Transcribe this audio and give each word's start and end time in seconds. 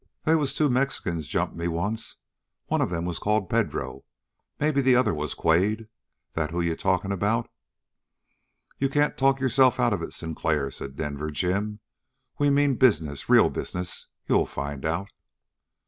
"They 0.23 0.33
was 0.33 0.55
two 0.55 0.67
Mexicans 0.67 1.27
jumped 1.27 1.55
me 1.55 1.67
once. 1.67 2.15
One 2.65 2.81
of 2.81 2.91
'em 2.91 3.05
was 3.05 3.19
called 3.19 3.51
Pedro. 3.51 4.03
Maybe 4.59 4.81
the 4.81 4.95
other 4.95 5.13
was 5.13 5.35
Quade. 5.35 5.89
That 6.33 6.49
who 6.49 6.59
you're 6.59 6.75
talking 6.75 7.11
about?' 7.11 7.51
"You 8.79 8.89
can't 8.89 9.15
talk 9.15 9.39
yourself 9.39 9.79
out 9.79 9.93
of 9.93 10.01
it, 10.01 10.13
Sinclair," 10.15 10.71
said 10.71 10.95
Denver 10.95 11.29
Jim. 11.29 11.81
"We 12.39 12.49
mean 12.49 12.77
business, 12.77 13.29
real 13.29 13.51
business, 13.51 14.07
you'll 14.27 14.47
find 14.47 14.85
out!" 14.85 15.11